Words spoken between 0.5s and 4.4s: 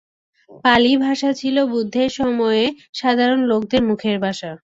পালি ভাষা ছিল বুদ্ধের সময়ে সাধারণ লোকদের মুখের